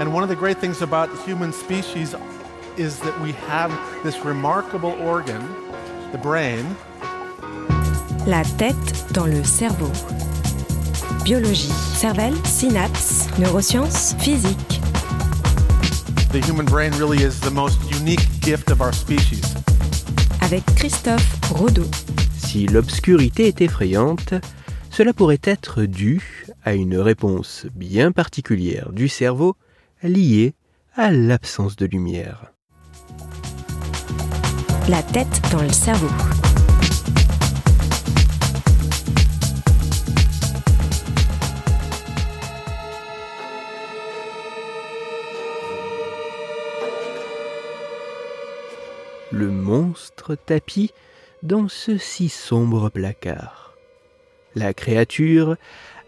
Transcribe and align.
And 0.00 0.12
one 0.12 0.22
of 0.22 0.28
the 0.28 0.36
great 0.36 0.58
things 0.58 0.82
about 0.82 1.10
the 1.10 1.22
human 1.22 1.52
species 1.52 2.14
is 2.76 2.98
that 3.00 3.20
we 3.20 3.32
have 3.48 3.70
this 4.02 4.24
remarkable 4.24 4.92
organ, 5.00 5.42
the 6.10 6.18
brain. 6.18 6.64
La 8.26 8.42
tête 8.58 9.12
dans 9.12 9.26
le 9.26 9.44
cerveau. 9.44 9.90
Biologie, 11.24 11.72
cervelle, 11.94 12.34
synapses, 12.44 13.28
neurosciences, 13.38 14.14
physique. 14.18 14.80
The 16.32 16.40
human 16.40 16.64
brain 16.64 16.92
really 16.98 17.22
is 17.22 17.38
the 17.40 17.50
most 17.50 17.78
unique 17.90 18.26
gift 18.40 18.70
of 18.70 18.80
our 18.80 18.92
species. 18.92 19.54
Avec 20.40 20.64
Christophe 20.74 21.38
Rodeau. 21.52 21.86
Si 22.38 22.66
l'obscurité 22.66 23.46
est 23.48 23.60
effrayante, 23.60 24.34
cela 24.90 25.12
pourrait 25.12 25.40
être 25.44 25.82
dû 25.84 26.46
à 26.64 26.74
une 26.74 26.96
réponse 26.98 27.66
bien 27.74 28.12
particulière 28.12 28.90
du 28.92 29.08
cerveau 29.08 29.56
liée 30.02 30.54
à 30.94 31.10
l'absence 31.10 31.76
de 31.76 31.86
lumière. 31.86 32.52
La 34.88 35.02
tête 35.02 35.40
dans 35.52 35.62
le 35.62 35.72
cerveau. 35.72 36.08
Le 49.30 49.50
monstre 49.50 50.34
tapis 50.34 50.92
dans 51.42 51.68
ce 51.68 51.96
si 51.96 52.28
sombre 52.28 52.90
placard. 52.90 53.74
La 54.54 54.74
créature 54.74 55.56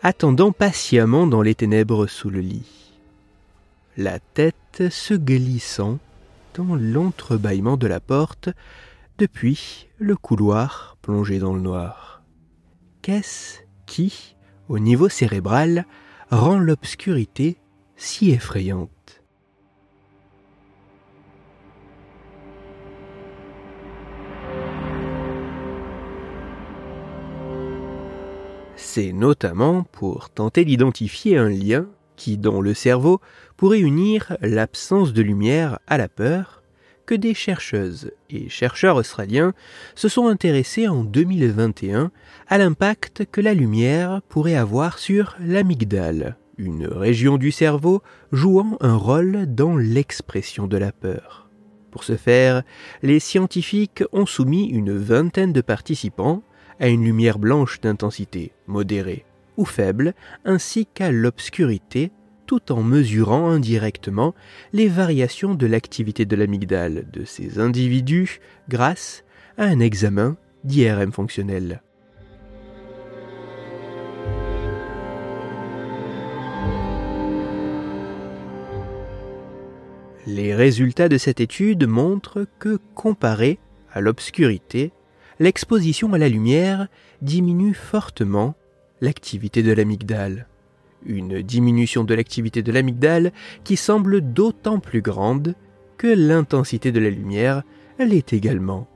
attendant 0.03 0.53
patiemment 0.53 1.27
dans 1.27 1.41
les 1.41 1.55
ténèbres 1.55 2.07
sous 2.07 2.29
le 2.29 2.41
lit. 2.41 2.94
La 3.97 4.19
tête 4.19 4.91
se 4.91 5.15
glissant 5.15 6.01
dans 6.55 6.75
l'entrebâillement 6.75 7.77
de 7.77 7.87
la 7.87 8.01
porte 8.01 8.49
depuis 9.19 9.89
le 9.99 10.17
couloir 10.17 10.97
plongé 11.01 11.39
dans 11.39 11.55
le 11.55 11.61
noir. 11.61 12.23
Qu'est-ce 13.03 13.61
qui, 13.87 14.35
au 14.69 14.81
niveau 14.81 15.09
cérébral, 15.09 15.87
rend 16.31 16.59
l'obscurité 16.59 17.57
si 17.97 18.33
effrayante? 18.33 19.23
C'est 28.75 29.13
notamment 29.13 29.85
pour 29.85 30.31
tenter 30.31 30.65
d'identifier 30.65 31.39
un 31.39 31.49
lien 31.49 31.87
qui, 32.17 32.37
dans 32.39 32.61
le 32.61 32.75
cerveau, 32.75 33.21
pourrait 33.57 33.81
unir 33.81 34.37
l'absence 34.41 35.13
de 35.13 35.23
lumière 35.23 35.79
à 35.87 35.99
la 35.99 36.09
peur, 36.09 36.63
que 37.07 37.15
des 37.15 37.35
chercheuses 37.35 38.13
et 38.31 38.49
chercheurs 38.49 38.97
australiens 38.97 39.53
se 39.95 40.09
sont 40.09 40.27
intéressés 40.27 40.89
en 40.89 41.05
2021 41.05 42.11
à 42.49 42.59
l'impact 42.59 43.27
que 43.31 43.41
la 43.41 43.55
lumière 43.55 44.23
pourrait 44.29 44.55
avoir 44.55 44.99
sur 44.99 45.37
l'amygdale, 45.41 46.37
une 46.57 46.87
région 46.87 47.37
du 47.37 47.53
cerveau 47.53 48.03
jouant 48.33 48.77
un 48.81 48.97
rôle 48.97 49.47
dans 49.55 49.77
l'expression 49.77 50.67
de 50.67 50.77
la 50.77 50.93
peur. 50.93 51.49
Pour 51.91 52.05
ce 52.05 52.17
faire, 52.17 52.63
les 53.03 53.21
scientifiques 53.21 54.03
ont 54.13 54.27
soumis 54.27 54.67
une 54.67 54.97
vingtaine 54.97 55.53
de 55.53 55.61
participants 55.61 56.43
à 56.81 56.89
une 56.89 57.05
lumière 57.05 57.39
blanche 57.39 57.81
d'intensité 57.81 58.53
modérée 58.67 59.25
ou 59.57 59.65
faible, 59.65 60.15
ainsi 60.45 60.87
qu'à 60.87 61.11
l'obscurité, 61.11 62.11
tout 62.47 62.73
en 62.73 62.83
mesurant 62.83 63.51
indirectement 63.51 64.35
les 64.73 64.89
variations 64.89 65.55
de 65.55 65.67
l'activité 65.67 66.25
de 66.25 66.37
l'amygdale 66.37 67.07
de 67.13 67.25
ces 67.25 67.59
individus 67.59 68.41
grâce 68.69 69.25
à 69.57 69.65
un 69.65 69.81
examen 69.81 70.37
d'IRM 70.65 71.13
fonctionnel. 71.13 71.83
Les 80.27 80.55
résultats 80.55 81.11
de 81.11 81.19
cette 81.19 81.41
étude 81.41 81.87
montrent 81.87 82.47
que, 82.59 82.79
comparé 82.95 83.59
à 83.93 84.01
l'obscurité, 84.01 84.91
l'exposition 85.39 86.13
à 86.15 86.19
la 86.19 86.31
lumière 86.31 86.89
diminue 87.21 87.75
fortement 87.75 88.55
l'activité 89.05 89.63
de 89.63 89.73
l'amygdale. 89.73 90.49
Une 91.05 91.43
diminution 91.43 92.05
de 92.05 92.15
l'activité 92.15 92.63
de 92.63 92.73
l'amygdale 92.73 93.33
qui 93.63 93.77
semble 93.77 94.33
d'autant 94.33 94.81
plus 94.81 95.03
grande 95.03 95.55
que 95.99 96.07
l'intensité 96.07 96.91
de 96.91 97.01
la 97.01 97.11
lumière 97.11 97.63
l'est 97.99 98.33
également. 98.33 98.89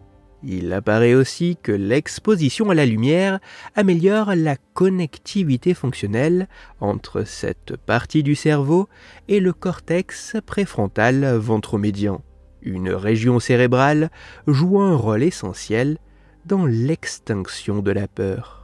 Il 0.42 0.72
apparaît 0.72 1.14
aussi 1.14 1.58
que 1.62 1.72
l'exposition 1.72 2.70
à 2.70 2.74
la 2.74 2.86
lumière 2.86 3.38
améliore 3.74 4.34
la 4.34 4.56
connectivité 4.72 5.74
fonctionnelle 5.74 6.48
entre 6.80 7.24
cette 7.24 7.76
partie 7.76 8.22
du 8.22 8.34
cerveau 8.34 8.88
et 9.26 9.40
le 9.40 9.52
cortex 9.52 10.36
préfrontal 10.46 11.36
ventromédian, 11.36 12.22
une 12.62 12.90
région 12.90 13.40
cérébrale 13.40 14.10
jouant 14.46 14.86
un 14.86 14.96
rôle 14.96 15.24
essentiel 15.24 15.98
dans 16.46 16.66
l'extinction 16.66 17.82
de 17.82 17.90
la 17.90 18.08
peur. 18.08 18.57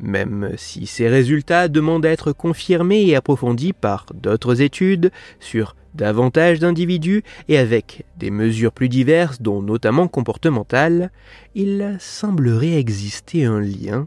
Même 0.00 0.52
si 0.56 0.86
ces 0.86 1.08
résultats 1.08 1.68
demandent 1.68 2.04
à 2.04 2.10
être 2.10 2.32
confirmés 2.32 3.06
et 3.06 3.16
approfondis 3.16 3.72
par 3.72 4.06
d'autres 4.14 4.60
études 4.60 5.10
sur 5.40 5.74
davantage 5.94 6.58
d'individus 6.58 7.22
et 7.48 7.56
avec 7.56 8.04
des 8.18 8.30
mesures 8.30 8.72
plus 8.72 8.90
diverses, 8.90 9.40
dont 9.40 9.62
notamment 9.62 10.08
comportementales, 10.08 11.10
il 11.54 11.96
semblerait 11.98 12.74
exister 12.74 13.44
un 13.44 13.60
lien 13.60 14.06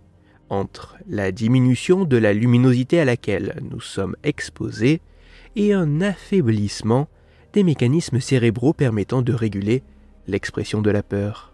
entre 0.49 0.97
la 1.07 1.31
diminution 1.31 2.05
de 2.05 2.17
la 2.17 2.33
luminosité 2.33 2.99
à 2.99 3.05
laquelle 3.05 3.59
nous 3.69 3.81
sommes 3.81 4.15
exposés 4.23 5.01
et 5.55 5.73
un 5.73 6.01
affaiblissement 6.01 7.07
des 7.53 7.63
mécanismes 7.63 8.19
cérébraux 8.19 8.73
permettant 8.73 9.21
de 9.21 9.33
réguler 9.33 9.81
l'expression 10.27 10.81
de 10.81 10.91
la 10.91 11.01
peur. 11.01 11.53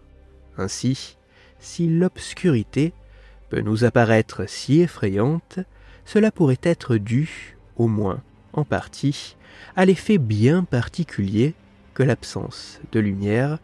Ainsi, 0.58 1.16
si 1.58 1.88
l'obscurité 1.88 2.92
peut 3.48 3.60
nous 3.60 3.84
apparaître 3.84 4.48
si 4.48 4.80
effrayante, 4.80 5.60
cela 6.04 6.30
pourrait 6.30 6.60
être 6.62 6.96
dû, 6.96 7.56
au 7.76 7.88
moins 7.88 8.22
en 8.52 8.64
partie, 8.64 9.36
à 9.74 9.84
l'effet 9.84 10.18
bien 10.18 10.64
particulier 10.64 11.54
que 11.94 12.02
l'absence 12.02 12.80
de 12.92 13.00
lumière 13.00 13.58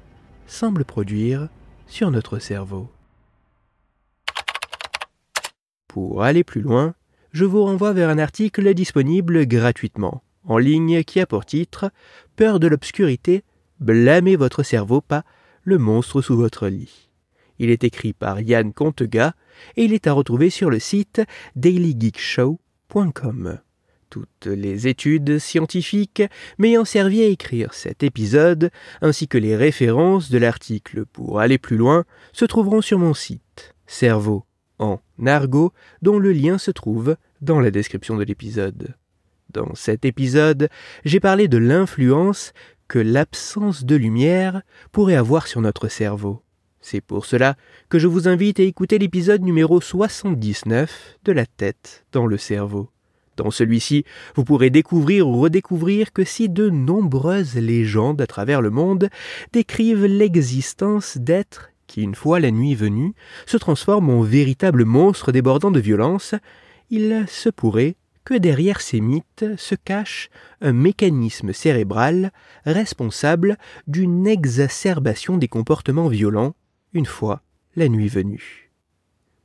semble 0.46 0.84
produire 0.84 1.48
sur 1.86 2.10
notre 2.10 2.38
cerveau. 2.38 2.90
Pour 5.88 6.22
aller 6.22 6.44
plus 6.44 6.62
loin, 6.62 6.94
je 7.32 7.44
vous 7.44 7.64
renvoie 7.64 7.92
vers 7.92 8.08
un 8.08 8.18
article 8.18 8.72
disponible 8.74 9.46
gratuitement 9.46 10.22
en 10.44 10.58
ligne 10.58 11.04
qui 11.04 11.20
a 11.20 11.26
pour 11.26 11.44
titre 11.44 11.90
Peur 12.36 12.60
de 12.60 12.66
l'obscurité, 12.66 13.44
blâmez 13.80 14.36
votre 14.36 14.62
cerveau, 14.62 15.00
pas 15.00 15.24
le 15.62 15.78
monstre 15.78 16.20
sous 16.22 16.36
votre 16.36 16.68
lit. 16.68 17.11
Il 17.58 17.70
est 17.70 17.84
écrit 17.84 18.12
par 18.12 18.40
Yann 18.40 18.72
Contega 18.72 19.34
et 19.76 19.84
il 19.84 19.92
est 19.92 20.06
à 20.06 20.12
retrouver 20.12 20.50
sur 20.50 20.70
le 20.70 20.78
site 20.78 21.22
dailygeekshow.com. 21.56 23.58
Toutes 24.10 24.46
les 24.46 24.88
études 24.88 25.38
scientifiques 25.38 26.22
m'ayant 26.58 26.84
servi 26.84 27.22
à 27.22 27.26
écrire 27.26 27.72
cet 27.72 28.02
épisode, 28.02 28.70
ainsi 29.00 29.26
que 29.26 29.38
les 29.38 29.56
références 29.56 30.30
de 30.30 30.38
l'article 30.38 31.06
pour 31.06 31.40
aller 31.40 31.58
plus 31.58 31.78
loin, 31.78 32.04
se 32.32 32.44
trouveront 32.44 32.82
sur 32.82 32.98
mon 32.98 33.14
site, 33.14 33.74
Cerveau 33.86 34.44
en 34.82 35.00
argot, 35.24 35.72
dont 36.02 36.18
le 36.18 36.32
lien 36.32 36.58
se 36.58 36.70
trouve 36.70 37.16
dans 37.40 37.60
la 37.60 37.70
description 37.70 38.16
de 38.16 38.24
l'épisode. 38.24 38.94
Dans 39.50 39.74
cet 39.74 40.04
épisode, 40.04 40.68
j'ai 41.04 41.20
parlé 41.20 41.48
de 41.48 41.58
l'influence 41.58 42.52
que 42.88 42.98
l'absence 42.98 43.84
de 43.84 43.96
lumière 43.96 44.62
pourrait 44.90 45.16
avoir 45.16 45.46
sur 45.46 45.60
notre 45.60 45.88
cerveau. 45.88 46.42
C'est 46.84 47.00
pour 47.00 47.26
cela 47.26 47.54
que 47.88 48.00
je 48.00 48.08
vous 48.08 48.26
invite 48.26 48.58
à 48.58 48.64
écouter 48.64 48.98
l'épisode 48.98 49.42
numéro 49.42 49.80
79 49.80 51.18
de 51.24 51.30
La 51.30 51.46
tête 51.46 52.04
dans 52.10 52.26
le 52.26 52.36
cerveau. 52.36 52.90
Dans 53.36 53.52
celui-ci, 53.52 54.04
vous 54.34 54.42
pourrez 54.42 54.68
découvrir 54.68 55.28
ou 55.28 55.40
redécouvrir 55.40 56.12
que 56.12 56.24
si 56.24 56.48
de 56.48 56.70
nombreuses 56.70 57.54
légendes 57.54 58.20
à 58.20 58.26
travers 58.26 58.60
le 58.60 58.70
monde 58.70 59.08
décrivent 59.52 60.06
l'existence 60.06 61.16
d'êtres 61.18 61.70
qui, 61.86 62.02
une 62.02 62.16
fois 62.16 62.40
la 62.40 62.50
nuit 62.50 62.74
venue, 62.74 63.14
se 63.46 63.58
transforment 63.58 64.10
en 64.10 64.22
véritables 64.22 64.84
monstres 64.84 65.30
débordant 65.30 65.70
de 65.70 65.80
violence, 65.80 66.34
il 66.90 67.24
se 67.28 67.48
pourrait 67.48 67.94
que 68.24 68.34
derrière 68.34 68.80
ces 68.80 69.00
mythes 69.00 69.46
se 69.56 69.76
cache 69.76 70.30
un 70.60 70.72
mécanisme 70.72 71.52
cérébral 71.52 72.32
responsable 72.64 73.56
d'une 73.86 74.26
exacerbation 74.26 75.38
des 75.38 75.48
comportements 75.48 76.08
violents 76.08 76.54
une 76.92 77.06
fois 77.06 77.42
la 77.76 77.88
nuit 77.88 78.08
venue. 78.08 78.70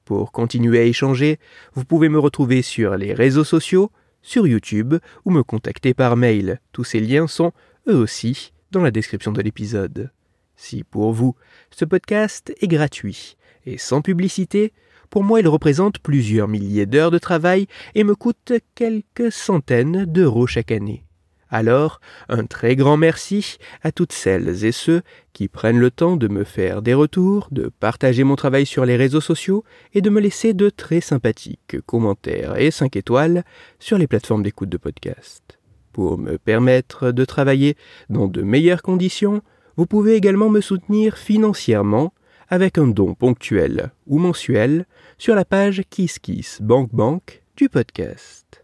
Pour 0.05 0.31
continuer 0.31 0.79
à 0.79 0.83
échanger, 0.83 1.39
vous 1.73 1.85
pouvez 1.85 2.09
me 2.09 2.19
retrouver 2.19 2.61
sur 2.61 2.95
les 2.95 3.13
réseaux 3.13 3.43
sociaux, 3.43 3.91
sur 4.21 4.47
YouTube 4.47 4.95
ou 5.25 5.31
me 5.31 5.43
contacter 5.43 5.93
par 5.93 6.15
mail. 6.17 6.59
Tous 6.71 6.83
ces 6.83 6.99
liens 6.99 7.27
sont, 7.27 7.51
eux 7.87 7.95
aussi, 7.95 8.53
dans 8.71 8.81
la 8.81 8.91
description 8.91 9.31
de 9.31 9.41
l'épisode. 9.41 10.11
Si 10.55 10.83
pour 10.83 11.13
vous, 11.13 11.35
ce 11.71 11.85
podcast 11.85 12.53
est 12.59 12.67
gratuit 12.67 13.37
et 13.65 13.77
sans 13.77 14.01
publicité, 14.01 14.73
pour 15.09 15.23
moi 15.23 15.39
il 15.39 15.47
représente 15.47 15.99
plusieurs 15.99 16.47
milliers 16.47 16.85
d'heures 16.85 17.11
de 17.11 17.19
travail 17.19 17.67
et 17.95 18.03
me 18.03 18.15
coûte 18.15 18.53
quelques 18.75 19.31
centaines 19.31 20.05
d'euros 20.05 20.47
chaque 20.47 20.71
année. 20.71 21.06
Alors, 21.49 22.01
un 22.29 22.45
très 22.45 22.75
grand 22.75 22.97
merci 22.97 23.57
à 23.83 23.91
toutes 23.91 24.11
celles 24.11 24.65
et 24.65 24.71
ceux 24.71 25.01
qui 25.33 25.47
prennent 25.47 25.79
le 25.79 25.91
temps 25.91 26.17
de 26.17 26.27
me 26.27 26.43
faire 26.43 26.81
des 26.81 26.93
retours, 26.93 27.47
de 27.51 27.71
partager 27.79 28.23
mon 28.23 28.35
travail 28.35 28.65
sur 28.65 28.85
les 28.85 28.97
réseaux 28.97 29.21
sociaux 29.21 29.63
et 29.93 30.01
de 30.01 30.09
me 30.09 30.19
laisser 30.19 30.53
de 30.53 30.69
très 30.69 30.99
sympathiques 31.01 31.77
commentaires 31.85 32.57
et 32.57 32.71
5 32.71 32.95
étoiles 32.95 33.43
sur 33.79 33.97
les 33.97 34.07
plateformes 34.07 34.43
d'écoute 34.43 34.69
de 34.69 34.77
podcast. 34.77 35.59
Pour 35.93 36.17
me 36.17 36.37
permettre 36.37 37.11
de 37.11 37.25
travailler 37.25 37.75
dans 38.09 38.27
de 38.27 38.41
meilleures 38.41 38.81
conditions, 38.81 39.41
vous 39.77 39.85
pouvez 39.85 40.15
également 40.15 40.49
me 40.49 40.61
soutenir 40.61 41.17
financièrement 41.17 42.13
avec 42.49 42.77
un 42.77 42.87
don 42.87 43.13
ponctuel 43.13 43.91
ou 44.05 44.19
mensuel 44.19 44.85
sur 45.17 45.35
la 45.35 45.45
page 45.45 45.83
KissKissBankBank 45.89 47.43
du 47.55 47.69
podcast. 47.69 48.63